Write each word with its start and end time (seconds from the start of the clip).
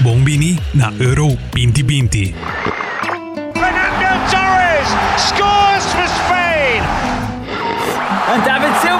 Bombini 0.00 0.58
na 0.74 0.92
Euro 1.00 1.36
2020. 1.52 2.34
Fernando 3.54 4.10
Torres 4.30 4.88
scores 5.16 5.84
for 5.92 6.06
Spain. 6.08 6.82
And 8.32 8.44
David 8.44 8.74
Silva's 8.82 8.95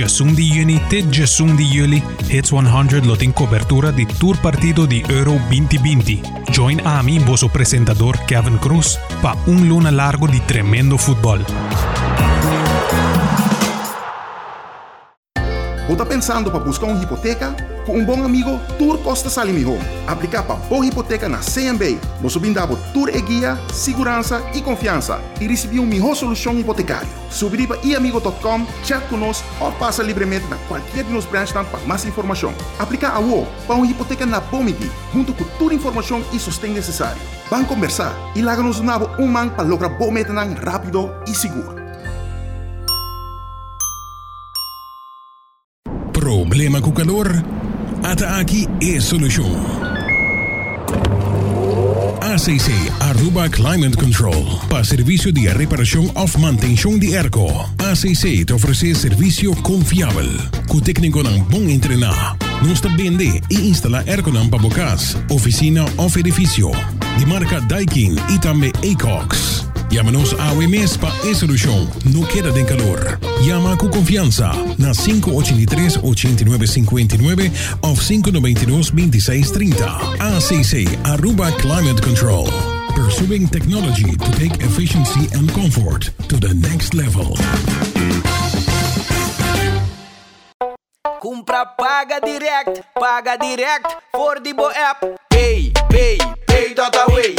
Voor 0.00 0.08
di 0.08 0.14
16 0.14 0.34
di 0.34 0.46
juni 0.46 0.80
tot 0.88 1.12
16 1.12 1.54
di 1.56 1.64
juli, 1.64 2.02
Hits 2.26 2.48
100 2.48 3.04
lot 3.04 3.20
in 3.20 3.34
cobertura 3.34 3.90
di 3.90 4.06
tour 4.06 4.40
partido 4.40 4.86
di 4.86 5.04
Euro 5.08 5.38
2020. 5.48 6.20
Join 6.50 6.80
Ami, 6.84 7.18
vosso 7.18 7.48
presentador 7.48 8.24
Kevin 8.24 8.58
Cruz, 8.58 8.98
pa 9.20 9.36
un 9.44 9.66
luna 9.66 9.90
largo 9.90 10.26
di 10.26 10.40
tremendo 10.46 10.96
fútbol. 10.96 11.44
Ou 15.86 15.96
tá 15.96 16.06
pensando 16.06 16.50
para 16.50 16.64
buscar 16.64 16.86
uma 16.86 17.02
hipoteca? 17.02 17.69
Com 17.86 17.98
um 17.98 18.04
bom 18.04 18.22
amigo, 18.22 18.60
Tour 18.78 18.98
Costa 18.98 19.30
Salimi 19.30 19.64
Home. 19.64 19.80
Aplicar 20.06 20.42
para 20.42 20.56
boa 20.56 20.84
hipoteca 20.84 21.28
na 21.28 21.38
CMB. 21.38 21.98
Nós 22.20 22.36
brindamos 22.36 22.78
Tour 22.92 23.08
e 23.08 23.20
guia, 23.20 23.58
segurança 23.72 24.42
e 24.54 24.60
confiança. 24.60 25.20
E 25.40 25.46
receber 25.46 25.78
uma 25.78 25.88
melhor 25.88 26.14
solução 26.14 26.58
hipotecária. 26.58 27.08
Subir 27.30 27.66
para 27.66 27.80
iamigo.com, 27.82 28.66
chat 28.84 29.02
conosco 29.08 29.46
ou 29.60 29.72
passa 29.72 30.02
livremente 30.02 30.46
na 30.48 30.56
qualquer 30.68 31.04
de 31.04 31.12
nos 31.12 31.24
branches 31.24 31.52
para 31.52 31.64
mais 31.86 32.04
informação. 32.04 32.52
Aplicar 32.78 33.14
a 33.14 33.20
UO 33.20 33.46
para 33.66 33.76
uma 33.76 33.86
hipoteca 33.86 34.26
na 34.26 34.40
Bomigi, 34.40 34.90
junto 35.12 35.32
com 35.32 35.44
toda 35.58 35.74
informação 35.74 36.22
e 36.32 36.38
sustento 36.38 36.74
necessário. 36.74 37.20
Vamos 37.48 37.66
conversar 37.66 38.14
e 38.36 38.42
lá 38.42 38.56
nos 38.56 38.80
nabo 38.80 39.08
um 39.18 39.26
man 39.26 39.48
para 39.48 39.64
lograr 39.64 39.88
bom 39.88 40.10
metanang 40.10 40.54
rápido 40.54 41.10
e 41.26 41.34
seguro. 41.34 41.80
Problema 46.12 46.80
com 46.80 46.92
calor? 46.92 47.26
Ata 48.02 48.40
aqui 48.40 48.66
é 48.82 48.98
solução. 48.98 49.50
ACC 52.20 52.70
Aruba 53.00 53.48
Climate 53.48 53.96
Control. 53.96 54.60
Para 54.68 54.84
serviço 54.84 55.30
de 55.30 55.48
reparação 55.48 56.10
ou 56.14 56.40
manutenção 56.40 56.98
de 56.98 57.16
airco. 57.16 57.46
ACC 57.78 58.44
te 58.44 58.52
oferece 58.52 58.94
serviço 58.94 59.54
confiável. 59.56 60.30
Com 60.68 60.80
técnico 60.80 61.22
não 61.22 61.40
bom 61.44 61.68
entrenar. 61.68 62.36
Nós 62.66 62.80
também 62.80 63.16
vende 63.16 63.42
e 63.50 63.68
instala 63.68 64.02
airco 64.06 64.30
para 64.32 64.58
bocas, 64.58 65.16
oficina 65.30 65.84
ou 65.96 66.10
edifício. 66.16 66.70
De 67.18 67.26
marca 67.26 67.60
Daikin 67.60 68.16
e 68.30 68.38
também 68.38 68.72
Acox. 68.92 69.69
Llámanos 69.90 70.34
a 70.38 70.52
OMS 70.52 70.96
para 70.98 71.14
esa 71.24 71.40
solución. 71.40 71.90
No 72.12 72.24
queda 72.28 72.50
de 72.52 72.64
calor. 72.64 73.18
Llama 73.42 73.76
con 73.76 73.90
confianza 73.90 74.52
na 74.78 74.92
583-8959 74.92 77.50
o 77.80 77.94
592-2630. 77.94 79.74
ACC 80.20 80.86
Aruba 81.04 81.50
Climate 81.56 82.00
Control. 82.02 82.46
Pursuing 82.94 83.48
technology 83.48 84.16
to 84.16 84.30
take 84.38 84.54
efficiency 84.62 85.28
and 85.34 85.50
comfort 85.52 86.12
to 86.28 86.36
the 86.38 86.54
next 86.54 86.94
level. 86.94 87.36
Compra 91.20 91.66
paga 91.76 92.20
direct, 92.20 92.80
paga 92.94 93.36
direct 93.36 93.96
voor 94.12 94.38
die 94.42 94.54
bo 94.54 94.70
app. 94.70 95.04
Pay, 95.28 95.72
pay, 95.88 96.16
pay 96.44 96.74
dat 96.74 96.96
away. 96.96 97.34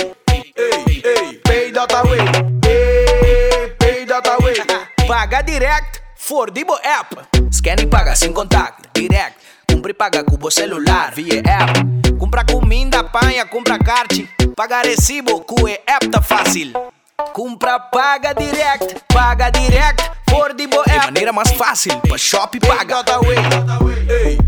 Hey, 0.54 1.02
hey, 1.02 1.40
pay 1.44 1.72
dat 1.72 1.92
away. 1.94 2.20
Hey, 2.60 3.74
pay 3.78 4.06
dat 4.06 4.28
away. 4.28 4.56
paga 5.08 5.42
direct 5.42 6.02
voor 6.16 6.54
die 6.54 6.66
bo 6.66 6.76
app. 6.76 7.28
Scan 7.50 7.78
e 7.78 7.88
paga 7.88 8.16
sem 8.16 8.34
contato, 8.34 8.84
direct. 8.92 9.36
Compra 9.66 9.92
e 9.92 9.94
paga 9.94 10.24
com 10.24 10.38
o 10.42 10.50
celular 10.50 11.14
via 11.14 11.42
app. 11.42 11.80
Compra 12.20 12.44
comida, 12.44 13.04
panha, 13.04 13.46
compra 13.46 13.78
kart. 13.78 14.12
Paga 14.56 14.82
recibo 14.82 15.42
com 15.42 15.68
app 15.68 16.10
tá 16.10 16.22
fácil. 16.22 16.74
Compra, 17.34 17.80
paga 17.80 18.34
direct, 18.34 19.02
paga 19.08 19.50
direct 19.50 20.12
voor 20.30 20.54
die 20.56 20.68
bo 20.68 20.82
app. 20.82 20.90
De 20.90 21.06
maneira 21.06 21.32
mais 21.32 21.52
fácil, 21.52 21.98
para 22.02 22.18
shop 22.18 22.60
paga. 22.60 23.04
Pay 23.04 23.06
that 23.06 23.20
away. 23.20 23.36
Hey, 23.36 24.08
hey, 24.08 24.38
pay 24.38 24.41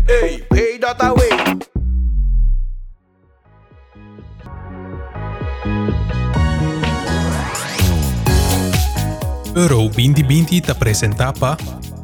Euro 9.56 9.88
2020 9.88 10.60
te 10.60 10.74
presenta 10.74 11.32
pa 11.32 11.56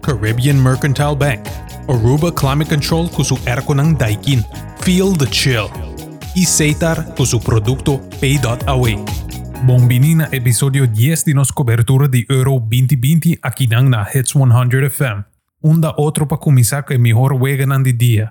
Caribbean 0.02 0.54
Mercantile 0.54 1.16
Bank, 1.16 1.40
Aruba 1.88 2.30
Climate 2.30 2.70
Control 2.70 3.08
com 3.10 3.24
su 3.24 3.36
airco 3.44 3.74
ng 3.74 3.98
Daikin, 3.98 4.44
Feel 4.78 5.18
the 5.18 5.26
Chill, 5.26 5.66
e 6.36 6.46
Seitar 6.46 7.12
com 7.16 7.26
su 7.26 7.40
producto 7.40 7.98
Pay.away. 8.20 9.02
Bombini 9.66 10.14
na 10.14 10.28
episodio 10.30 10.86
10 10.86 11.24
de 11.24 11.34
nos 11.34 11.50
cobertura 11.50 12.06
de 12.06 12.24
Euro 12.30 12.60
2020 12.60 13.40
aqui 13.42 13.66
nang 13.66 13.90
na 13.90 14.06
Hits 14.06 14.30
100 14.30 14.86
FM. 14.86 15.24
Unda 15.60 15.92
outro 15.98 16.28
para 16.28 16.38
começar 16.38 16.84
que 16.84 16.96
melhor 16.98 17.34
juega 17.34 17.66
nan 17.66 17.82
de 17.82 17.92
dia. 17.92 18.30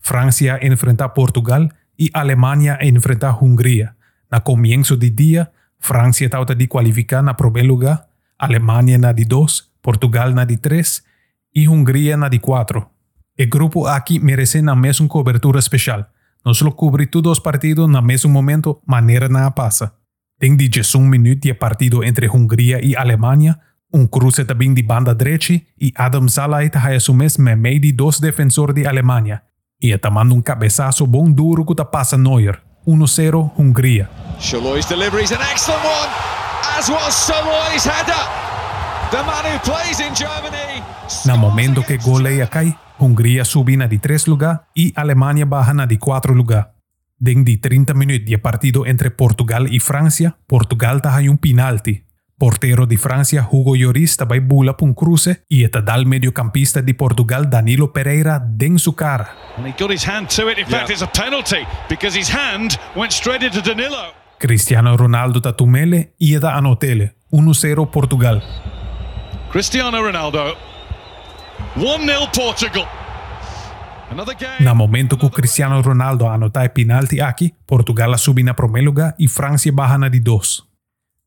Francia 0.00 0.58
enfrenta 0.64 1.12
Portugal 1.12 1.68
e 1.98 2.08
Alemanha 2.14 2.78
enfrenta 2.80 3.30
Hungria. 3.30 3.94
Na 4.32 4.40
comienzo 4.40 4.96
de 4.96 5.10
dia, 5.10 5.52
Francia 5.78 6.30
tauta 6.30 6.54
de 6.54 6.66
qualificar 6.66 7.22
na 7.22 7.34
primeiro 7.34 7.68
lugar, 7.68 8.08
Alemanha 8.38 8.98
na 8.98 9.12
de 9.12 9.24
2, 9.24 9.64
Portugal 9.82 10.30
na 10.30 10.44
de 10.44 10.56
3 10.56 11.02
e 11.54 11.68
Hungria 11.68 12.16
na 12.16 12.28
de 12.28 12.38
4. 12.38 12.80
O 12.80 13.46
grupo 13.48 13.86
aqui 13.86 14.18
merece 14.18 14.62
na 14.62 14.74
mesma 14.74 15.08
cobertura 15.08 15.58
especial. 15.58 16.06
Nós 16.44 16.60
lo 16.60 16.72
cobri 16.72 17.06
todos 17.06 17.32
os 17.32 17.38
partidos 17.38 17.88
na 17.88 18.02
mesmo 18.02 18.30
momento, 18.30 18.80
maneira 18.86 19.28
na 19.28 19.50
passa. 19.50 19.92
Tem 20.38 20.56
de 20.56 20.80
11 20.80 20.98
minutos 20.98 21.40
de 21.40 21.54
partido 21.54 22.04
entre 22.04 22.28
Hungria 22.28 22.84
e 22.84 22.96
Alemanha, 22.96 23.58
um 23.92 24.06
cruze 24.06 24.44
também 24.44 24.74
de 24.74 24.82
banda 24.82 25.14
direita 25.14 25.54
e 25.80 25.92
Adam 25.94 26.28
Zalait 26.28 26.74
ha 26.76 26.94
assumes 26.94 27.38
me 27.38 27.54
meio 27.54 27.80
de 27.80 27.92
dois 27.92 28.18
defensores 28.18 28.74
de 28.74 28.86
Alemanha. 28.86 29.42
E 29.80 29.90
está 29.92 30.10
mandando 30.10 30.34
um 30.34 30.42
cabeçaço 30.42 31.06
bom 31.06 31.30
duro 31.30 31.64
que 31.64 31.74
tá 31.74 31.84
passa 31.84 32.18
Neuer. 32.18 32.60
1-0 32.86 33.52
Hungria. 33.56 34.10
Shalloy's 34.38 34.86
delivery 34.86 35.22
is 35.24 35.32
an 35.32 35.40
excellent 35.40 35.82
one, 35.84 36.10
as 36.84 36.90
was 36.90 37.26
Shalloy's 37.26 37.84
header. 37.84 38.24
The 39.10 39.22
man 39.24 39.44
who 39.48 39.58
plays 39.60 40.00
in 40.00 40.12
Germany. 40.14 40.82
Na 41.24 41.36
momento 41.36 41.82
que 41.82 41.96
goleia 41.96 42.46
cai, 42.46 42.76
Hungria 42.98 43.44
sube 43.44 43.76
na 43.76 43.86
de 43.86 43.98
3 43.98 44.26
lugar 44.26 44.68
e 44.76 44.92
Alemanha 44.94 45.46
baja 45.46 45.72
na 45.72 45.86
de 45.86 45.96
4 45.96 46.34
lugar. 46.34 46.74
Den 47.18 47.44
de 47.44 47.56
30 47.56 47.94
minutos 47.94 48.26
de 48.26 48.36
partido 48.38 48.86
entre 48.86 49.10
Portugal 49.10 49.66
e 49.66 49.80
Francia, 49.80 50.36
Portugal 50.46 51.00
tá 51.00 51.18
um 51.20 51.36
penalti. 51.36 52.04
Portero 52.36 52.86
de 52.86 52.96
Francia 52.96 53.48
Hugo 53.50 53.76
Lloris 53.76 54.16
também 54.16 54.40
bula 54.40 54.74
para 54.74 54.86
um 54.86 54.92
cruce 54.92 55.42
e 55.48 55.62
está 55.62 55.80
dal 55.80 56.04
mediocampista 56.04 56.82
de 56.82 56.92
Portugal 56.92 57.46
Danilo 57.46 57.92
Pereira 57.92 58.38
den 58.38 58.76
su 58.78 58.92
cara. 58.92 59.30
And 59.56 59.66
he 59.66 59.72
got 59.78 59.90
his 59.90 60.06
hand 60.06 60.26
to 60.36 60.50
it. 60.50 60.58
In 60.58 60.66
fact, 60.66 60.90
it's 60.90 61.02
a 61.02 61.06
penalty 61.06 61.64
because 61.88 62.18
his 62.18 62.28
hand 62.28 62.76
went 62.94 63.12
straight 63.12 63.42
into 63.42 63.62
Danilo. 63.62 64.23
Cristiano 64.38 64.96
Ronaldo 64.96 65.40
tá 65.40 65.52
tumele 65.52 66.10
e 66.20 66.34
está 66.34 66.56
anotele. 66.56 67.12
1-0 67.32 67.86
Portugal. 67.86 68.40
Cristiano 69.50 69.96
Ronaldo. 70.00 70.38
1-0 71.76 72.30
Portugal. 72.34 72.88
Na 74.60 74.74
momento 74.74 75.16
que 75.16 75.26
o 75.26 75.30
Cristiano 75.30 75.80
Ronaldo 75.80 76.26
anota 76.26 76.68
penalti 76.68 77.20
aqui, 77.20 77.54
Portugal 77.66 78.16
sube 78.18 78.42
na 78.42 78.54
primeiro 78.54 78.86
lugar 78.86 79.14
e 79.18 79.26
França 79.26 79.72
baja 79.72 79.98
na 79.98 80.08
de 80.08 80.20
2. 80.20 80.62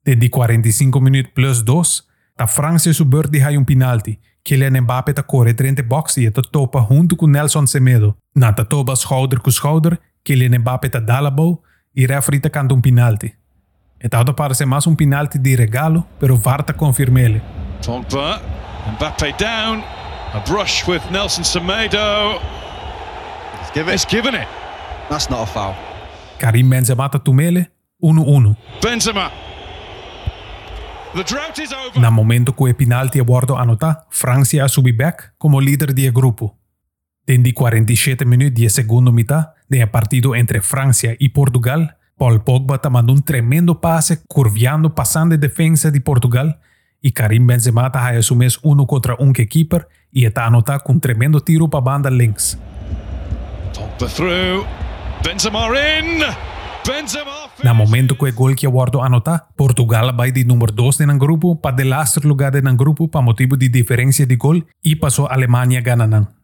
Desde 0.06 0.29
45 0.29 1.01
minutos 1.01 1.31
plus 1.33 1.62
2, 1.63 2.03
a 2.38 2.48
França 2.48 2.94
subir 2.94 3.27
de 3.27 3.57
um 3.57 3.65
penalti. 3.65 4.19
Kylian 4.44 4.81
Mbappé 4.81 5.12
tá 5.12 5.24
corre 5.24 5.53
dentro 5.53 5.75
de 5.75 5.81
box 5.81 6.18
e 6.18 6.31
topa 6.31 6.86
junto 6.89 7.18
com 7.18 7.27
Nelson 7.27 7.68
Semedo. 7.68 8.15
Na 8.33 8.53
tá 8.53 8.63
topa 8.63 8.95
schouder 8.95 9.42
com 9.42 9.51
schouder, 9.51 10.00
Kylian 10.24 10.60
Mbappé 10.60 10.88
tá 10.88 11.00
dá 11.00 11.19
la 11.19 11.30
bola 11.30 11.57
e 11.97 12.05
referee 12.05 12.39
canta 12.39 12.75
um 12.75 12.79
penalti. 12.79 13.33
E 13.99 14.07
tá 14.07 14.23
parece 14.23 14.65
mais 14.67 14.85
um 14.85 14.95
penalti 14.95 15.39
de 15.39 15.55
regalo, 15.55 16.05
pero 16.19 16.38
VAR 16.38 16.61
tá 16.61 16.71
confirma 16.71 17.19
ele. 17.19 17.41
Pogba. 17.83 18.39
Mbappe 18.94 19.33
down. 19.39 19.83
A 20.33 20.39
brush 20.47 20.88
with 20.88 21.01
Nelson 21.09 21.44
Semedo. 21.44 22.39
Let's 23.55 23.71
give 23.73 23.89
it. 23.89 23.95
It's 23.95 24.05
given 24.05 24.35
it. 24.35 24.47
That's 25.09 25.27
not 25.29 25.41
a 25.41 25.45
foul. 25.47 25.75
Karim 26.38 26.69
Benzema 26.69 27.09
tumele, 27.09 27.71
1-1. 28.00 28.55
Benzema. 28.83 29.31
The 31.15 31.23
drought 31.23 31.59
is 31.59 31.71
over. 31.71 32.00
Na 32.00 32.11
momento 32.11 32.53
que 32.53 32.63
o 32.63 32.75
penalti 32.75 33.19
abordo 33.19 33.55
anotar, 33.55 34.05
França 34.11 34.67
subi 34.67 34.91
back 34.91 35.31
como 35.39 35.59
líder 35.59 35.93
do 35.93 36.11
grupo. 36.11 36.55
Desde 37.25 37.53
47 37.53 38.25
minutos 38.25 38.53
de 38.61 38.69
segunda 38.69 39.11
mitad 39.11 39.56
del 39.69 39.89
partido 39.89 40.35
entre 40.35 40.61
Francia 40.61 41.15
y 41.19 41.29
Portugal, 41.29 41.97
Paul 42.17 42.39
Pogba 42.39 42.79
tá 42.79 42.89
mandando 42.89 43.19
um 43.19 43.21
tremendo 43.21 43.75
passe, 43.75 44.21
curviando, 44.27 44.89
passando 44.89 45.33
a 45.33 45.37
defesa 45.37 45.91
de 45.91 45.99
Portugal 45.99 46.57
e 47.01 47.11
Karim 47.11 47.45
Benzema 47.45 47.89
tá 47.89 48.09
assumes 48.09 48.57
uno 48.63 48.85
contra 48.85 49.15
um 49.21 49.31
que 49.31 49.45
keeper 49.45 49.87
e 50.11 50.25
está 50.25 50.45
anotar 50.45 50.81
com 50.81 50.93
um 50.93 50.99
tremendo 50.99 51.39
tiro 51.39 51.69
para 51.69 51.81
banda 51.81 52.09
links. 52.09 52.57
Pogba 53.73 54.09
through. 54.09 54.65
Benzema 55.23 55.67
in. 55.67 56.21
Benzema. 56.85 57.47
Na 57.63 57.73
momento 57.73 58.15
que 58.15 58.29
o 58.29 58.33
gol 58.33 58.55
que 58.55 58.65
aguardo 58.65 59.01
anotar, 59.01 59.47
Portugal 59.55 60.15
vai 60.15 60.31
de 60.31 60.43
número 60.43 60.71
2 60.71 60.99
no 60.99 61.17
grupo 61.17 61.55
para 61.55 61.75
de 61.75 61.83
laatste 61.83 62.25
lugar 62.25 62.61
no 62.61 62.75
grupo 62.75 63.07
para 63.07 63.21
motivo 63.21 63.57
de 63.57 63.67
diferença 63.69 64.25
de 64.25 64.35
gol 64.35 64.63
e 64.83 64.95
passou 64.95 65.27
Alemanha 65.27 65.81
ganando. 65.81 66.37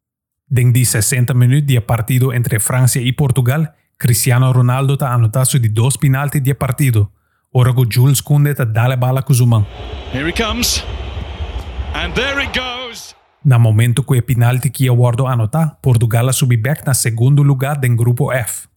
Den 0.47 0.73
die 0.73 0.85
60 0.85 1.33
minutos 1.33 1.67
de 1.67 1.81
partido 1.81 2.33
entre 2.33 2.59
Francia 2.59 3.01
e 3.01 3.13
Portugal, 3.13 3.73
Cristiano 3.97 4.51
Ronaldo 4.51 4.97
tá 4.97 5.13
anotado 5.13 5.59
de 5.59 5.69
dois 5.69 5.97
penaltis 5.97 6.43
de 6.43 6.53
partido. 6.53 7.11
Ora 7.51 7.71
go 7.71 7.85
Jules 7.89 8.21
Koundé 8.21 8.53
tá 8.53 8.65
dale 8.65 8.95
bala 8.97 9.21
com 9.21 9.33
Zuman. 9.33 9.65
Here 10.13 10.27
he 10.27 10.33
comes. 10.33 10.83
And 11.93 12.11
there 12.13 12.43
it 12.43 12.51
goes. 12.57 13.15
Na 13.43 13.59
momento 13.59 14.03
que 14.03 14.21
penalti 14.21 14.69
que 14.69 14.87
aguardo 14.87 15.27
anotar, 15.27 15.79
Portugal 15.81 16.31
subi 16.33 16.57
back 16.57 16.85
na 16.85 16.93
segundo 16.93 17.43
lugar 17.43 17.77
do 17.79 17.95
grupo 17.95 18.31
F. 18.31 18.67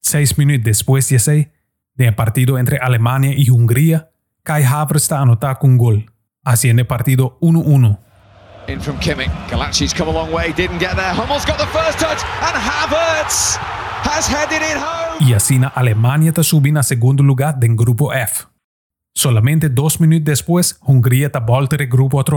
Seis 0.00 0.34
minutos 0.36 0.78
depois 0.78 1.08
de 1.08 1.16
ese, 1.16 1.50
de 1.94 2.12
partido 2.12 2.58
entre 2.58 2.78
Alemania 2.80 3.34
e 3.36 3.50
Hungria, 3.50 4.08
Kai 4.42 4.64
Havertz 4.64 5.02
está 5.02 5.20
anotar 5.20 5.58
com 5.58 5.76
gol, 5.76 6.04
haciendo 6.44 6.84
partido 6.84 7.36
1-1. 7.42 7.98
In 8.68 8.80
from 8.80 8.98
Kimmich. 8.98 9.30
Galachi's 9.48 9.92
come 9.92 10.08
a 10.08 10.12
long 10.12 10.32
way, 10.32 10.52
didn't 10.52 10.78
get 10.78 10.96
there. 10.96 11.14
Hummel's 11.14 11.44
got 11.44 11.58
the 11.58 11.66
first 11.66 11.98
touch, 12.00 12.20
and 12.42 12.56
Havertz 12.56 13.56
has 14.02 14.26
headed 14.26 14.60
it 14.60 14.76
home. 14.76 15.24
E 15.28 15.34
assim 15.34 15.64
a 15.64 15.72
Alemanha 15.74 16.30
está 16.30 16.42
subindo 16.42 16.78
a 16.78 16.82
segundo 16.82 17.22
lugar 17.22 17.52
do 17.52 17.76
grupo 17.76 18.12
F. 18.12 18.46
Solamente 19.14 19.68
dois 19.68 19.98
minutos 19.98 20.24
depois, 20.24 20.76
Hungria 20.86 21.28
está 21.28 21.38
volta 21.38 21.76
do 21.76 21.86
grupo 21.86 22.16
outra 22.18 22.36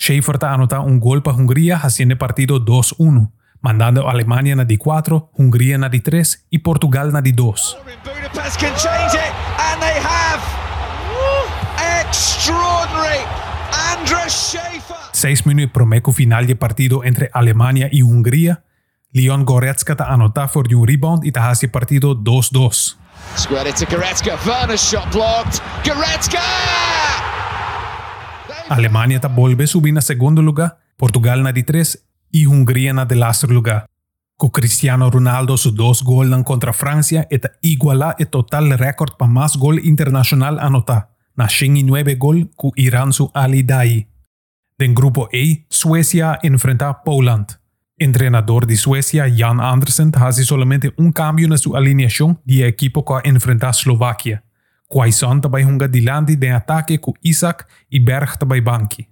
Schaefer 0.00 0.36
está 0.36 0.52
anotar 0.52 0.80
um 0.80 0.98
gol 0.98 1.20
para 1.20 1.34
Hungria, 1.34 1.76
haciendo 1.76 2.14
el 2.14 2.18
partido 2.18 2.58
2-1, 2.58 3.28
mandando 3.60 4.06
a 4.06 4.10
Alemanha 4.10 4.56
na 4.56 4.64
de 4.64 4.78
4, 4.78 5.30
Hungria 5.38 5.76
na 5.76 5.88
de 5.88 6.00
3 6.00 6.46
e 6.50 6.58
Portugal 6.58 7.10
na 7.12 7.20
de 7.20 7.32
2. 7.32 7.76
In 7.86 7.98
Budapest 8.02 8.58
can 8.58 8.74
change 8.76 9.14
it, 9.14 9.32
and 9.58 9.80
they 9.80 10.00
have. 10.00 10.42
Extraordinary. 12.00 13.26
Andres 13.92 14.32
Schaefer. 14.32 14.77
Seis 15.12 15.44
minutos 15.44 15.72
promeco 15.72 16.12
final 16.12 16.46
de 16.46 16.54
partido 16.54 17.04
entre 17.04 17.30
Alemania 17.32 17.88
e 17.92 18.02
Hungria. 18.02 18.62
Leon 19.12 19.44
Goretzka 19.44 19.96
anotar 19.98 20.50
por 20.50 20.72
um 20.72 20.84
rebound 20.84 21.24
e 21.24 21.28
está 21.28 21.50
haciendo 21.50 21.72
partido 21.72 22.14
2-2. 22.14 22.96
Squared 23.36 23.68
it 23.68 23.84
to 23.84 23.86
Goretzka. 23.90 24.38
Werner's 24.46 24.80
shot 24.80 25.08
blocked. 25.12 25.60
Goretzka! 25.84 26.40
Alemanha 28.68 29.16
está 29.16 29.28
volve 29.28 29.66
subir 29.66 29.92
na 29.92 30.00
segundo 30.02 30.42
lugar, 30.42 30.76
Portugal 30.96 31.38
na 31.38 31.52
de 31.52 31.62
3 31.62 31.98
e 32.32 32.46
Hungria 32.46 32.92
na 32.92 33.04
de 33.04 33.14
laatste 33.14 33.46
lugar. 33.46 33.86
Com 34.36 34.50
Cristiano 34.50 35.10
Ronaldo 35.10 35.56
su 35.56 35.72
dos 35.72 36.02
gols 36.02 36.44
contra 36.44 36.72
Francia 36.72 37.26
está 37.30 37.50
igualar 37.62 38.14
o 38.20 38.26
total 38.26 38.68
recorde 38.76 39.16
para 39.16 39.26
mais 39.26 39.56
gol 39.56 39.78
internacional 39.78 40.58
anotar, 40.60 41.08
na 41.36 41.46
9 41.46 42.14
gol 42.16 42.50
com 42.56 42.70
Irán 42.76 43.12
su 43.12 43.30
Ali 43.34 43.62
Daei. 43.62 44.07
Den 44.78 44.94
grupo 44.94 45.28
A, 45.32 45.66
Suecia 45.68 46.38
enfrenta 46.44 46.88
a 46.88 46.94
Poland. 46.94 47.58
Entrenador 47.98 48.64
de 48.64 48.76
Suecia, 48.76 49.28
Jan 49.28 49.60
Andersen, 49.60 50.12
hace 50.14 50.44
solamente 50.44 50.92
um 50.96 51.10
cambio 51.10 51.48
na 51.48 51.56
sua 51.56 51.78
alineação 51.78 52.38
de 52.46 52.62
equipo 52.62 53.02
que 53.02 53.28
enfrenta 53.28 53.66
a 53.66 53.70
Eslováquia. 53.70 54.40
Quaison 54.86 55.40
também 55.40 55.66
hunga 55.66 55.88
dilante 55.88 56.36
de 56.36 56.48
ataque 56.48 56.96
com 56.98 57.12
Isaac 57.24 57.64
e 57.90 57.98
Berg 57.98 58.38
também 58.38 58.62
banki. 58.62 59.08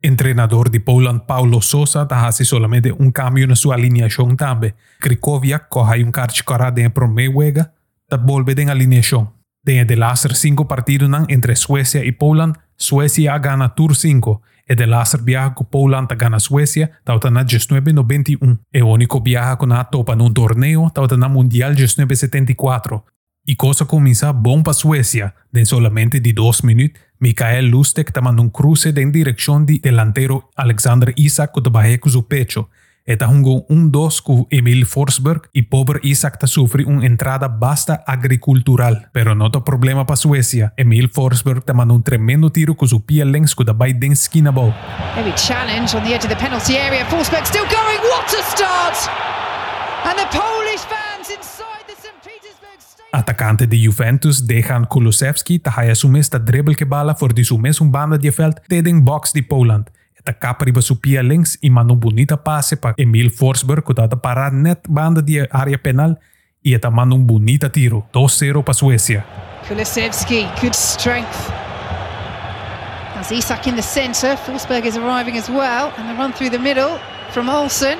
Entrenador 0.00 0.68
de 0.68 0.78
Poland, 0.78 1.22
Paulo 1.26 1.60
Sousa, 1.60 2.06
hace 2.08 2.44
solamente 2.44 2.92
um 2.92 3.10
cambio 3.10 3.48
na 3.48 3.56
sua 3.56 3.74
alineação 3.74 4.36
também. 4.36 4.72
Krikoviak, 5.00 5.68
que 5.68 5.78
hay 5.80 6.04
um 6.04 6.12
cartchikara 6.12 6.70
de 6.70 6.88
promejuega, 6.88 7.72
ta 8.08 8.16
volve 8.16 8.54
de 8.54 8.70
alineação. 8.70 9.32
De 9.64 9.96
laatste 9.96 10.36
cinco 10.36 10.66
partidos 10.66 11.10
entre 11.28 11.56
Suecia 11.56 12.04
e 12.04 12.12
Poland, 12.12 12.54
Suecia 12.76 13.36
gana 13.38 13.68
Tour 13.68 13.94
5 13.94 14.40
e 14.70 14.76
de 14.76 14.86
laatste 14.86 15.18
viaje 15.18 15.54
com 15.56 15.64
Poland 15.64 16.06
gana 16.16 16.38
Suecia, 16.38 16.92
tauta 17.04 17.28
na 17.28 17.42
1991. 17.42 18.56
E 18.72 18.82
o 18.82 18.86
único 18.86 19.20
viaje 19.20 19.56
con 19.56 19.72
a 19.72 19.82
topa 19.82 20.14
num 20.14 20.32
torneo, 20.32 20.88
tauta 20.90 21.16
na 21.16 21.28
Mundial 21.28 21.72
1974. 21.72 23.04
E 23.48 23.56
cosa 23.56 23.84
comienza 23.84 24.32
bom 24.32 24.62
para 24.62 24.74
Suecia, 24.74 25.34
de 25.52 25.66
solamente 25.66 26.20
de 26.20 26.32
dos 26.32 26.62
minutos, 26.62 27.02
Mikael 27.18 27.66
Lustek 27.66 28.12
tomando 28.12 28.42
un 28.42 28.50
cruce 28.50 28.94
en 28.96 29.10
dirección 29.10 29.66
de 29.66 29.80
delantero 29.80 30.48
Alexander 30.54 31.12
Isak 31.16 31.50
con 31.50 32.12
su 32.12 32.28
pecho. 32.28 32.68
Eta 33.10 33.26
jugó 33.26 33.64
un 33.68 33.90
2 33.90 34.22
con 34.22 34.46
Emil 34.50 34.86
Forsberg 34.86 35.50
y 35.52 35.62
pobre 35.62 35.98
Isak 36.04 36.38
ta 36.38 36.46
sufre 36.46 36.84
una 36.84 37.06
entrada 37.06 37.48
basta 37.48 38.04
agricultural. 38.06 39.08
Pero 39.10 39.34
no 39.34 39.46
hay 39.46 39.60
problema 39.64 40.06
para 40.06 40.16
Suecia. 40.16 40.74
Emil 40.76 41.08
Forsberg 41.08 41.64
ta 41.64 41.72
mandó 41.72 41.94
un 41.94 42.04
tremendo 42.04 42.52
tiro 42.52 42.76
con 42.76 42.88
su 42.88 43.04
pie 43.04 43.24
längs 43.24 43.56
con 43.56 43.66
la 43.66 43.74
den 43.74 44.12
esquina 44.12 44.52
ball. 44.52 44.72
Heavy 45.16 45.32
challenge 45.34 45.96
on 45.96 46.04
the 46.04 46.14
edge 46.14 46.24
of 46.24 46.28
the 46.28 46.36
penalty 46.36 46.76
area. 46.76 47.04
Forsberg 47.06 47.44
still 47.46 47.64
going. 47.64 47.98
What 47.98 48.32
a 48.32 48.42
start! 48.44 49.10
And 50.04 50.16
the 50.16 50.28
Polish 50.30 50.86
fans 50.86 51.30
inside 51.30 51.82
the 51.88 51.96
St. 52.00 52.14
Petersburg 52.22 52.78
Stadium. 52.78 53.10
Atacante 53.10 53.66
de 53.66 53.76
Juventus 53.76 54.46
Dejan 54.46 54.86
Kulusevski 54.86 55.58
ta 55.58 55.72
haya 55.76 55.96
su 55.96 56.08
mes 56.08 56.28
ta 56.28 56.38
dribbel 56.38 56.76
que 56.76 56.86
bala 56.86 57.16
voor 57.18 57.34
de 57.34 57.42
su 57.42 57.58
mes 57.58 57.80
un 57.80 57.90
banda 57.90 58.16
de 58.16 58.30
veld 58.30 58.60
tegen 58.68 59.02
box 59.02 59.32
de 59.32 59.42
Poland. 59.42 59.90
Su 60.80 61.00
pia 61.00 61.22
links 61.22 61.58
manda 61.62 61.92
un 61.92 62.00
bonita 62.00 62.42
passe 62.42 62.76
para 62.76 62.94
Emil 62.96 63.30
Forsberg 63.30 63.84
que 63.84 63.94
ta 63.94 64.08
parar 64.08 64.52
net 64.52 64.80
banda 64.88 65.22
de 65.22 65.48
área 65.50 65.78
penal 65.78 66.18
e 66.62 66.74
eta 66.74 66.90
manda 66.90 67.14
un 67.14 67.26
bonita 67.26 67.70
tiro. 67.70 68.06
2-0 68.12 68.62
para 68.62 68.74
Suecia. 68.74 69.24
Kulusevski, 69.68 70.46
good 70.60 70.74
strength. 70.74 71.50
As 73.16 73.30
Isak 73.30 73.66
in 73.66 73.76
the 73.76 73.82
centre, 73.82 74.36
Forsberg 74.36 74.86
is 74.86 74.96
arriving 74.96 75.36
as 75.36 75.48
well, 75.48 75.92
and 75.98 76.08
the 76.08 76.14
run 76.14 76.32
through 76.32 76.50
the 76.50 76.58
middle 76.58 76.98
from 77.32 77.48
Olsen. 77.48 77.98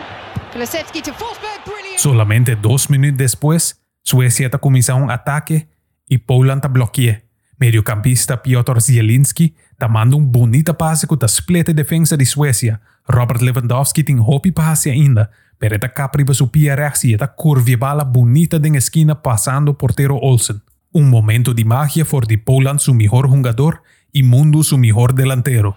Kulusevski 0.53 1.03
to 1.03 1.13
Forsberg, 1.13 1.65
brilliant! 1.65 1.99
Solamente 1.99 2.57
dos 2.57 2.89
minutos 2.89 3.19
después, 3.19 3.83
Suecia 4.03 4.49
comienza 4.51 4.95
un 4.95 5.11
ataque 5.11 5.69
y 6.07 6.19
Poland 6.19 6.67
bloquea. 6.73 7.23
Mediocampista 7.61 8.39
Piotr 8.39 8.81
Zielinski 8.81 9.55
ta 9.77 9.87
manda 9.87 10.17
un 10.17 10.31
bonita 10.31 10.73
passe 10.73 11.07
com 11.07 11.19
a 11.21 11.29
split 11.29 11.73
defensa 11.73 12.17
de 12.17 12.25
Suécia. 12.25 12.81
Robert 13.07 13.43
Lewandowski 13.43 14.03
tem 14.03 14.19
hopi 14.19 14.51
passe 14.51 14.89
ainda, 14.89 15.31
pero 15.59 15.79
ta 15.79 15.93
capriba 15.93 16.33
su 16.33 16.49
pia 16.49 16.75
rechts 16.75 17.05
e 17.05 17.17
ta 17.19 17.29
curvia 17.29 17.77
bala 17.77 18.03
bonita 18.03 18.59
de 18.59 18.79
esquina 18.79 19.15
passando 19.15 19.75
portero 19.75 20.17
Olsen. 20.23 20.63
Um 20.91 21.05
momento 21.05 21.53
de 21.53 21.65
magia 21.65 22.07
for 22.07 22.27
de 22.27 22.39
Poland 22.39 22.81
su 22.81 22.95
mejor 22.95 23.29
jugador 23.29 23.83
e 24.11 24.23
Mundo 24.23 24.63
su 24.63 24.79
mejor 24.79 25.13
delantero. 25.13 25.77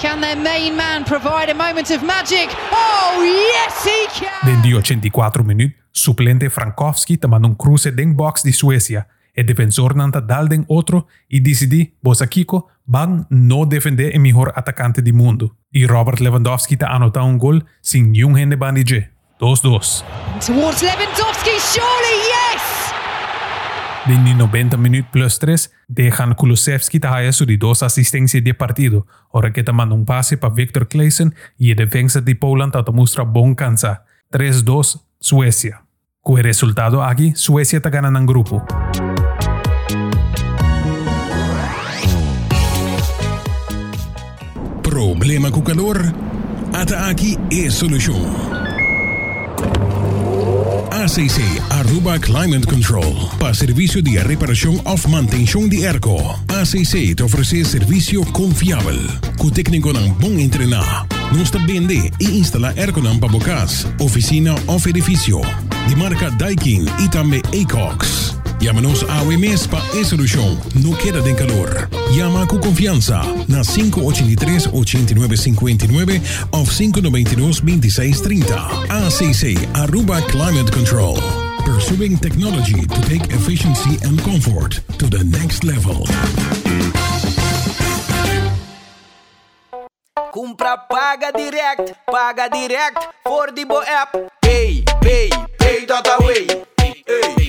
Can 0.00 0.20
their 0.20 0.38
main 0.38 0.76
man 0.76 1.04
provide 1.04 1.50
a 1.50 1.54
moment 1.54 1.90
of 1.90 2.02
magic? 2.04 2.48
Oh, 2.70 3.20
yes, 3.20 3.84
he 3.84 4.06
can! 4.16 4.48
Den 4.48 4.62
die 4.62 4.76
84 4.76 5.42
minutos, 5.42 5.76
suplente 5.90 6.48
Frankowski 6.50 7.18
te 7.18 7.26
manda 7.26 7.48
un 7.48 7.56
cruce 7.56 7.90
den 7.90 8.14
box 8.14 8.44
de 8.44 8.52
Suecia. 8.52 9.08
El 9.40 9.46
defensor 9.46 9.96
nanta 9.96 10.20
dal 10.20 10.50
den 10.50 10.66
otro 10.68 11.06
y 11.26 11.40
decidí, 11.40 11.94
vos 12.02 12.22
Kiko, 12.28 12.68
van 12.84 13.26
no 13.30 13.64
defender 13.64 14.14
el 14.14 14.20
mejor 14.20 14.52
atacante 14.54 15.00
del 15.00 15.14
mundo. 15.14 15.56
Y 15.72 15.86
Robert 15.86 16.20
Lewandowski 16.20 16.76
te 16.76 16.84
anota 16.84 17.22
un 17.22 17.38
gol 17.38 17.64
sin 17.80 18.12
ni 18.12 18.22
un 18.22 18.36
gente 18.36 18.56
bandije. 18.56 19.12
2-2. 19.38 20.04
Towards 20.44 20.82
Lewandowski, 20.82 21.52
surely, 21.58 22.16
yes! 22.28 22.92
Die 24.04 24.34
90 24.34 24.76
minutos 24.76 25.10
plus 25.10 25.38
3, 25.38 25.72
dejan 25.88 26.34
Kulusevski 26.34 27.00
te 27.00 27.08
haya 27.08 27.32
su 27.32 27.46
de 27.46 27.56
dos 27.56 27.82
asistencias 27.82 28.44
de 28.44 28.52
partido. 28.52 29.06
Ahora 29.32 29.54
que 29.54 29.64
te 29.64 29.72
manda 29.72 29.94
un 29.94 30.04
pase 30.04 30.36
para 30.36 30.52
Victor 30.52 30.86
Claesson 30.86 31.34
y 31.56 31.70
el 31.70 31.78
defensa 31.78 32.20
de 32.20 32.34
Poland 32.34 32.74
te 32.74 32.92
muestra 32.92 33.24
bon 33.24 33.54
cansa. 33.54 34.04
3-2 34.32 35.00
Suecia. 35.18 35.86
Con 36.20 36.36
el 36.36 36.44
resultado 36.44 37.02
aquí, 37.02 37.32
Suecia 37.34 37.80
te 37.80 37.88
gana 37.88 38.18
en 38.18 38.26
grupo. 38.26 38.62
Problema 45.20 45.50
com 45.50 45.60
calor? 45.60 45.98
Ata 46.72 47.10
aqui 47.10 47.36
é 47.52 47.68
solução. 47.68 48.24
ACC 50.90 51.42
Aruba 51.68 52.18
Climate 52.18 52.66
Control. 52.66 53.28
Para 53.38 53.52
serviço 53.52 54.00
de 54.00 54.16
reparação 54.16 54.80
of 54.86 55.06
manutenção 55.10 55.68
de 55.68 55.84
airco. 55.84 56.16
ACC 56.48 57.14
te 57.14 57.22
oferece 57.22 57.66
serviço 57.66 58.24
confiável. 58.32 58.98
Com 59.36 59.50
técnico 59.50 59.92
bom 59.92 60.38
entrenar. 60.38 61.06
Nós 61.36 61.50
também 61.50 61.86
vende 61.86 62.10
e 62.18 62.38
instala 62.38 62.72
airco 62.74 63.02
para 63.02 63.28
bocas, 63.28 63.86
oficina 64.00 64.54
ou 64.66 64.80
edifício. 64.86 65.42
De 65.86 65.96
marca 65.96 66.30
Daikin 66.30 66.86
e 66.98 67.08
também 67.10 67.42
Acox. 67.62 68.39
Llámanos 68.60 69.04
a 69.08 69.24
mes 69.24 69.66
para 69.66 69.82
esa 69.94 70.10
solución. 70.10 70.60
No 70.82 70.94
queda 70.98 71.20
de 71.22 71.34
calor. 71.34 71.88
Llama 72.12 72.46
con 72.46 72.60
confianza 72.60 73.22
na 73.48 73.62
583-8959 73.62 76.20
o 76.50 76.62
592-2630. 76.64 78.44
ACC 78.90 79.56
Aruba 79.74 80.20
Climate 80.26 80.70
Control. 80.72 81.16
Pursuing 81.64 82.18
technology 82.18 82.86
to 82.86 83.00
take 83.08 83.24
efficiency 83.32 83.96
and 84.04 84.20
comfort 84.22 84.82
to 84.98 85.08
the 85.08 85.24
next 85.24 85.64
level. 85.64 86.04
Compra 90.32 90.76
paga 90.88 91.32
direct, 91.32 91.94
paga 92.06 92.48
direct 92.50 93.08
die 93.54 93.64
bo 93.64 93.80
app. 93.82 94.14
Pay, 94.40 94.84
pay, 95.00 95.28
pay 95.58 95.86
dat 95.86 96.06
away. 96.20 96.46
Hey, 96.76 97.02
hey, 97.06 97.39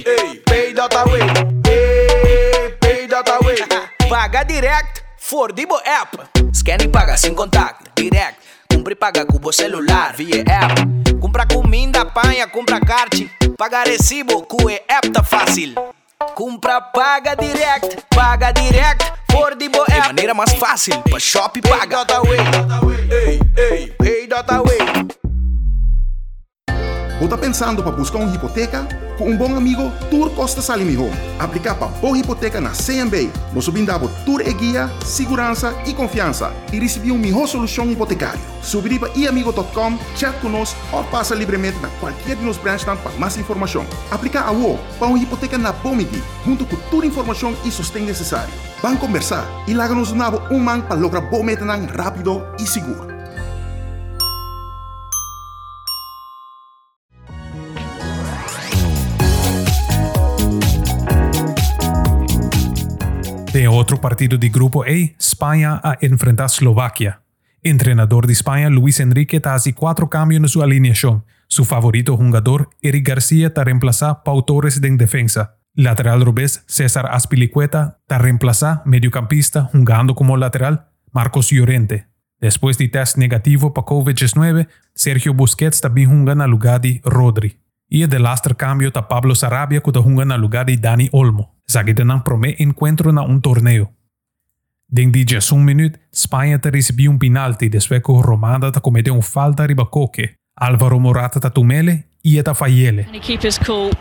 direct 4.52 5.04
for 5.18 5.54
Divo 5.54 5.80
app. 5.86 6.18
Scan 6.54 6.82
e 6.82 6.88
paga 6.90 7.16
sem 7.16 7.34
contato. 7.34 7.90
direct. 7.96 8.38
Compra 8.68 8.94
e 8.94 8.96
paga 8.96 9.26
cubo 9.26 9.52
celular 9.52 10.14
via 10.14 10.44
app. 10.46 10.82
Compra 11.22 11.46
comida, 11.46 12.02
apanha, 12.02 12.48
compra 12.48 12.80
carte. 12.80 13.30
Paga 13.58 13.84
recibo, 13.84 14.42
cue 14.44 14.82
app 14.90 15.10
tá 15.10 15.24
fácil. 15.24 15.74
Compra, 16.36 16.82
paga 16.82 17.36
direct, 17.36 18.04
paga 18.10 18.52
direct 18.52 19.04
for 19.32 19.56
Divo 19.56 19.84
app. 19.84 19.94
De 19.94 20.08
maneira 20.08 20.34
mais 20.34 20.54
fácil, 20.54 21.02
pra 21.02 21.20
shop 21.20 21.62
paga. 21.62 22.06
Ei, 23.10 23.40
ei, 23.58 23.96
ei, 24.02 24.28
ei, 24.28 24.28
ou 27.22 27.28
tá 27.28 27.38
pensando 27.38 27.84
para 27.84 27.92
buscar 27.92 28.18
uma 28.18 28.34
hipoteca? 28.34 28.88
Com 29.16 29.30
um 29.30 29.38
bom 29.38 29.56
amigo, 29.56 29.92
Tour 30.10 30.32
Costa 30.32 30.60
Salimi 30.60 30.98
Home. 30.98 31.14
Aplicar 31.38 31.76
para 31.76 31.90
boa 31.90 32.18
hipoteca 32.18 32.60
na 32.60 32.72
CMB. 32.72 33.30
Nós 33.54 33.70
brindamos 33.70 34.12
Tour 34.26 34.42
e 34.42 34.52
guia, 34.52 34.90
segurança 35.06 35.72
e 35.86 35.94
confiança. 35.94 36.52
E 36.74 36.80
receber 36.80 37.12
uma 37.12 37.20
melhor 37.20 37.46
solução 37.46 37.92
hipotecária. 37.92 38.42
Subir 38.64 38.98
para 38.98 39.16
iamigo.com, 39.16 40.00
chat 40.16 40.36
conosco 40.40 40.76
ou 40.92 41.04
passa 41.04 41.36
livremente 41.36 41.78
na 41.80 41.90
qualquer 42.00 42.36
de 42.36 42.44
nos 42.44 42.58
branches 42.58 42.86
para 42.86 42.98
mais 43.20 43.38
informação. 43.38 43.86
Aplicar 44.10 44.48
a 44.48 44.52
UO 44.52 44.80
para 44.98 45.08
uma 45.08 45.20
hipoteca 45.20 45.60
na 45.60 45.72
Bomigi, 45.72 46.24
junto 46.44 46.66
com 46.66 46.76
toda 46.90 47.04
a 47.04 47.08
informação 47.08 47.56
e 47.64 47.70
sustento 47.70 48.06
necessário. 48.06 48.52
Vamos 48.82 49.00
conversar 49.00 49.46
e 49.68 49.76
lá 49.76 49.88
nos 49.90 50.12
um 50.12 50.60
man 50.60 50.82
para 50.82 50.96
lograr 50.96 51.22
bom 51.22 51.44
metanang 51.44 51.86
rápido 51.86 52.44
e 52.60 52.66
seguro. 52.66 53.11
Otro 63.92 64.00
partido 64.00 64.38
de 64.38 64.48
Grupo 64.48 64.84
A, 64.84 64.88
España 64.88 65.82
a 65.84 65.98
enfrentar 66.00 66.46
a 66.46 66.48
Eslovaquia. 66.48 67.24
Entrenador 67.62 68.26
de 68.26 68.32
España, 68.32 68.70
Luis 68.70 69.02
Enrique, 69.02 69.42
hace 69.44 69.74
cuatro 69.74 70.10
cambios 70.10 70.42
en 70.42 70.48
su 70.48 70.64
alineación. 70.64 71.26
Su 71.48 71.66
favorito 71.66 72.16
jugador, 72.16 72.70
Eric 72.82 73.06
García, 73.06 73.48
está 73.48 73.66
reemplazar 73.66 74.24
Pau 74.24 74.44
Torres 74.44 74.82
en 74.82 74.96
defensa. 74.96 75.58
Lateral 75.74 76.26
revés, 76.26 76.64
César 76.68 77.10
Aspilicueta, 77.12 77.98
está 78.00 78.18
reemplazar 78.18 78.82
mediocampista 78.86 79.66
jugando 79.74 80.16
como 80.16 80.38
lateral, 80.38 80.88
Marcos 81.12 81.50
Llorente. 81.50 82.08
Después 82.40 82.78
de 82.78 82.88
test 82.88 83.18
negativo 83.18 83.74
para 83.74 83.88
COVID-19, 83.88 84.70
Sergio 84.96 85.34
Busquets 85.34 85.82
también 85.82 86.08
juega 86.10 86.46
en 86.46 86.50
lugar 86.50 86.80
de 86.80 87.02
Rodri. 87.04 87.60
Y 87.94 88.04
el 88.04 88.24
laatste 88.24 88.56
cambio 88.56 88.88
está 88.88 89.10
Pablo 89.10 89.36
Sarabia, 89.36 89.82
que 89.82 89.92
jugando 89.92 90.34
en 90.34 90.40
lugar 90.40 90.66
de 90.66 90.78
Dani 90.78 91.10
Olmo. 91.12 91.58
Zagi 91.70 91.92
de 91.92 92.04
een 92.04 92.24
prome 92.24 92.56
encuentro 92.58 93.12
na 93.12 93.22
un 93.22 93.42
torneo. 93.42 93.92
Den 94.88 95.12
di 95.12 95.26
un 95.52 95.66
minut, 95.66 96.00
Spagna 96.10 96.58
te 96.58 96.70
recibiu 96.70 97.12
un 97.12 97.20
penalti 97.20 97.68
después 97.68 98.02
que 98.02 98.14
Romanda 98.22 98.72
te 98.72 98.80
comete 98.80 99.12
un 99.12 99.22
falta 99.22 99.68
riba 99.68 99.90
Koke. 99.90 100.38
Alvaro 100.56 101.00
Morata 101.00 101.42
ta 101.42 101.50
tumele 101.50 102.08
y 102.22 102.38
eta 102.38 102.54
fallele. 102.54 103.10
Cool. 103.66 103.92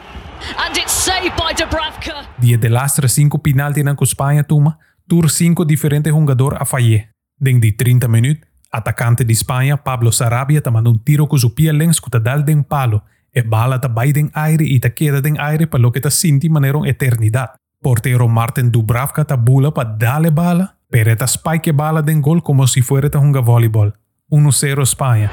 And 0.57 0.77
it's 0.77 0.93
saved 0.93 1.35
by 1.37 1.53
Dubravka. 1.59 2.29
Die 2.39 2.57
de 2.57 2.69
laatste 2.69 3.09
cinco 3.09 3.39
penalti 3.39 3.83
na 3.83 3.97
que 3.97 4.07
Spagna 4.07 4.45
tuma, 4.45 4.79
tur 5.09 5.29
cinco 5.31 5.65
diferentes 5.65 6.13
jugador 6.13 6.57
a 6.61 6.65
falle. 6.65 7.11
Den 7.37 7.59
di 7.59 7.73
30 7.73 8.07
minut, 8.07 8.39
atacante 8.71 9.25
de 9.25 9.35
Spagna 9.35 9.77
Pablo 9.77 10.13
Sarabia 10.13 10.61
te 10.61 10.71
manda 10.71 10.91
un 10.91 11.03
tiro 11.03 11.27
con 11.27 11.41
su 11.41 11.55
pie 11.55 11.73
lens 11.73 12.01
que 12.01 12.09
te 12.09 12.21
dal 12.21 12.45
den 12.45 12.63
palo. 12.63 13.03
Bala 13.47 13.81
te 13.81 13.89
bai 13.89 14.13
den 14.13 14.31
aire 14.35 14.65
y 14.65 14.81
te 14.81 14.93
queda 14.93 15.21
den 15.21 15.39
aire 15.41 15.67
para 15.67 15.83
lo 15.83 15.93
que 15.93 16.01
te 16.01 16.11
sinti 16.11 16.49
manera 16.49 16.81
eternidad. 16.85 17.51
Portero 17.81 18.29
Martin 18.29 18.71
Dubravka 18.71 19.25
te 19.25 19.35
bula 19.37 19.73
para 19.73 19.97
darle 19.97 20.31
bala, 20.31 20.77
pero 20.91 21.17
te 21.17 21.27
spike 21.27 21.73
bala 21.73 22.03
den 22.03 22.21
gol 22.21 22.43
como 22.43 22.67
si 22.67 22.83
fuera 22.83 23.09
te 23.09 23.19
jugar 23.19 23.45
voleibol. 23.45 23.95
1-0 24.31 24.83
España. 24.83 25.31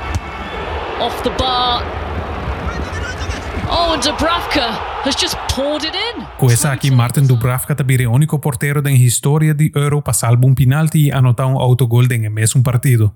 Off 1.02 1.22
the 1.24 1.30
bar. 1.38 1.84
Oh, 3.70 3.94
and 3.94 4.04
Dubravka 4.04 4.80
has 5.04 5.16
just 5.16 5.36
poured 5.54 5.84
it 5.84 5.94
in. 5.94 6.24
Questa 6.38 6.72
aqui 6.72 6.90
Martin 6.90 7.28
Dubravka 7.28 7.76
te 7.76 7.84
bire 7.84 8.08
único 8.08 8.40
portero 8.40 8.82
da 8.82 8.92
história 8.92 9.54
de 9.54 9.72
Euro 9.76 10.02
para 10.02 10.14
salvar 10.14 10.46
um 10.46 10.56
penalti 10.56 11.08
e 11.08 11.12
anotar 11.12 11.48
um 11.48 11.60
autogol 11.60 12.06
em 12.12 12.30
mesmo 12.30 12.64
partido. 12.64 13.14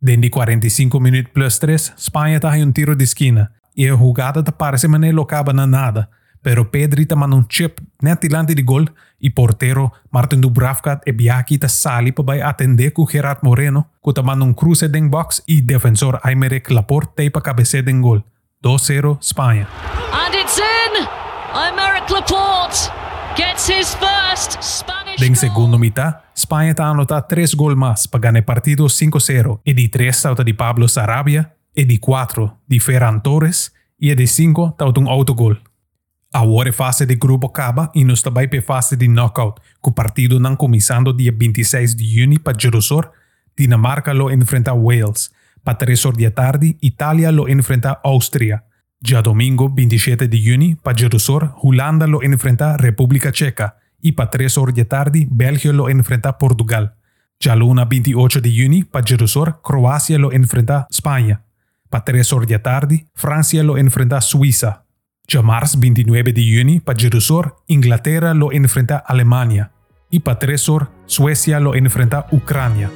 Dentro 0.00 0.22
de 0.22 0.30
45 0.30 1.00
minutos 1.00 1.32
plus 1.32 1.58
3, 1.58 1.94
Espanha 1.98 2.40
tá 2.40 2.50
um 2.50 2.72
tiro 2.72 2.94
de 2.94 3.04
esquina 3.04 3.50
e 3.76 3.88
a 3.88 3.96
jogada 3.96 4.42
te 4.42 4.52
parece 4.52 4.88
maneira 4.88 5.14
não 5.14 5.22
acaba 5.22 5.52
na 5.52 5.66
nada. 5.66 6.08
Pero 6.42 6.64
Pedri 6.64 7.04
te 7.04 7.14
manda 7.14 7.36
um 7.36 7.44
chip 7.46 7.82
net 8.02 8.26
delante 8.26 8.54
de 8.54 8.62
gol 8.62 8.86
e 9.20 9.28
portero 9.28 9.92
Martin 10.10 10.40
Dubravka 10.40 10.98
e 11.04 11.12
Biaki 11.12 11.58
te 11.58 11.68
sali 11.68 12.12
para 12.12 12.48
atender 12.48 12.92
com 12.92 13.06
Gerard 13.06 13.40
Moreno, 13.42 13.86
que 14.02 14.12
te 14.12 14.22
manda 14.22 14.44
um 14.44 14.54
cruce 14.54 14.88
den 14.88 15.08
box 15.08 15.42
e 15.46 15.60
defensor 15.60 16.18
Aymeric 16.22 16.72
Laporte 16.72 17.30
para 17.30 17.42
cabecear 17.42 17.84
den 17.84 18.00
gol. 18.00 18.24
2-0 18.64 19.18
Espanha. 19.20 19.68
And 20.12 20.34
it's 20.34 20.58
in. 20.58 21.06
Aymeric 21.54 22.10
Laporte 22.10 22.90
gets 23.36 23.68
his 23.68 23.94
first 23.96 24.62
Spanish 24.62 25.20
Den 25.20 25.34
goal. 25.34 25.36
segundo 25.36 25.78
mitad, 25.78 26.22
Espanha 26.34 26.70
está 26.70 26.86
anotando 26.86 27.26
tres 27.28 27.54
gols 27.54 27.76
más 27.76 28.06
para 28.06 28.20
ganar 28.20 28.44
partido 28.44 28.86
5-0 28.86 29.60
e 29.64 29.74
de 29.74 29.88
3 29.88 30.16
salta 30.16 30.42
de 30.42 30.54
Pablo 30.54 30.88
Sarabia 30.88 31.54
e 31.76 31.84
de 31.84 31.98
4 31.98 32.50
de 32.68 32.80
Ferran 32.80 33.18
Torres 33.20 33.72
e 34.00 34.14
de 34.14 34.26
5 34.26 34.74
salta 34.78 35.00
um 35.00 35.08
autogol. 35.08 35.56
Agora 36.32 36.72
fase 36.72 37.06
de 37.06 37.16
grupo 37.16 37.48
acaba 37.48 37.90
e 37.94 38.04
nós 38.04 38.22
também 38.22 38.48
para 38.48 38.62
fase 38.62 38.96
de 38.96 39.08
knockout, 39.08 39.60
com 39.80 39.90
o 39.90 39.92
partido 39.92 40.38
não 40.38 40.54
começando 40.54 41.12
dia 41.12 41.34
26 41.36 41.96
de 41.96 42.04
junho 42.04 42.38
para 42.38 42.58
Jerusalém, 42.58 43.10
Dinamarca 43.58 44.12
lo 44.12 44.30
enfrenta 44.30 44.72
Wales, 44.72 45.30
para 45.64 45.74
3 45.74 46.06
horas 46.06 46.22
da 46.22 46.30
tarde, 46.30 46.76
Itália 46.80 47.30
lo 47.30 47.48
enfrenta 47.48 47.98
Áustria. 48.04 48.62
Já 49.04 49.20
domingo 49.20 49.68
27 49.68 50.28
de 50.28 50.40
junho, 50.40 50.76
para 50.76 50.96
Jerusalém, 50.96 51.50
Holanda 51.62 52.06
lo 52.06 52.22
enfrenta 52.24 52.76
República 52.76 53.32
Checa 53.34 53.74
e 54.02 54.12
para 54.12 54.26
3 54.26 54.56
horas 54.56 54.74
da 54.74 54.84
tarde, 54.84 55.26
Bélgica 55.30 55.72
lo 55.72 55.90
enfrenta 55.90 56.32
Portugal. 56.32 56.90
Já 57.42 57.54
luna 57.54 57.84
28 57.84 58.40
de 58.40 58.50
junho, 58.50 58.86
para 58.86 59.04
Jerusalém, 59.04 59.54
Croácia 59.62 60.18
lo 60.18 60.32
enfrenta 60.32 60.86
Espanha. 60.90 61.40
Para 61.90 62.00
3 62.00 62.32
horas 62.32 62.48
da 62.48 62.58
tarde, 62.60 63.04
Francia 63.14 63.62
lo 63.64 63.76
enfrenta 63.76 64.20
Suiza. 64.20 64.82
Já 65.28 65.42
março 65.42 65.78
29 65.78 66.32
de 66.32 66.56
junho, 66.56 66.80
para 66.80 66.98
Jerusalém, 66.98 67.50
Inglaterra 67.68 68.32
lo 68.32 68.52
enfrenta 68.52 69.02
Alemanha. 69.06 69.70
E 70.10 70.20
para 70.20 70.36
3 70.36 70.68
horas, 70.68 70.88
Suécia 71.06 71.58
lo 71.58 71.76
enfrenta 71.76 72.26
Ucrânia. 72.30 72.90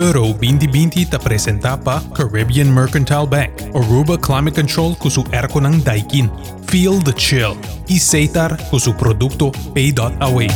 Euro 0.00 0.34
2020 0.34 1.02
está 1.02 1.16
apresentado 1.16 1.82
para 1.84 2.00
Caribbean 2.10 2.66
Mercantile 2.66 3.26
Bank, 3.26 3.52
Aruba 3.74 4.18
Climate 4.18 4.60
Control 4.60 4.94
com 4.96 5.08
seu 5.08 5.24
airco 5.32 5.60
ng 5.60 5.80
Daikin, 5.82 6.28
Feel 6.68 7.00
the 7.02 7.14
Chill, 7.16 7.56
e 7.88 7.98
Seitar 7.98 8.56
com 8.68 8.78
seu 8.78 8.92
produto 8.92 9.50
Pay.away. 9.72 10.48